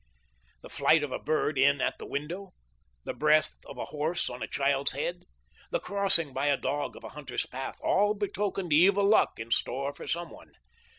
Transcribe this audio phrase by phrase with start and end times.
[0.61, 2.53] The flight of a bird in at the window,
[3.03, 5.25] the breath of a horse on a child's head,
[5.69, 9.93] the crossing by a dog of a hunter's path, all betokened evil luck in store
[9.93, 10.53] for some one.